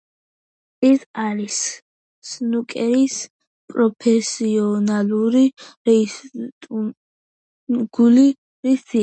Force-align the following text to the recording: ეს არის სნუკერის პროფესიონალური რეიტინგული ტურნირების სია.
ეს 0.87 1.01
არის 1.23 1.57
სნუკერის 2.29 3.17
პროფესიონალური 3.73 5.45
რეიტინგული 5.91 6.67
ტურნირების 7.93 8.89
სია. 8.89 8.99